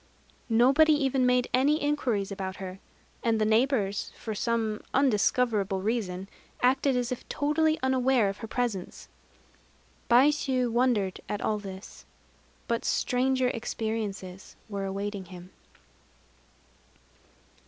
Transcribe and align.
Nobody 0.49 0.93
even 0.93 1.27
made 1.27 1.47
any 1.53 1.75
inquiries 1.79 2.31
about 2.31 2.55
her. 2.55 2.79
And 3.23 3.39
the 3.39 3.45
neighbors, 3.45 4.11
for 4.15 4.33
some 4.33 4.81
undiscoverable 4.95 5.79
reason, 5.83 6.27
acted 6.63 6.97
as 6.97 7.11
if 7.11 7.29
totally 7.29 7.79
unaware 7.83 8.27
of 8.27 8.37
her 8.37 8.47
presence. 8.47 9.09
Baishû 10.09 10.71
wondered 10.71 11.21
at 11.29 11.39
all 11.41 11.59
this. 11.59 12.07
But 12.67 12.83
stranger 12.83 13.49
experiences 13.49 14.55
were 14.67 14.85
awaiting 14.85 15.25
him. 15.25 15.51